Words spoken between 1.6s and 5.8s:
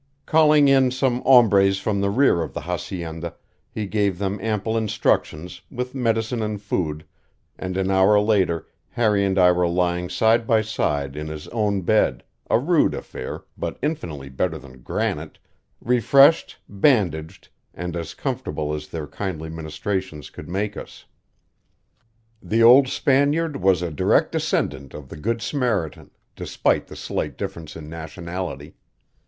from the rear of the hacienda, he gave them ample instructions,